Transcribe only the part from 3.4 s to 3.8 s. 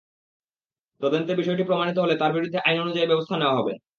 নেওয়া হবে।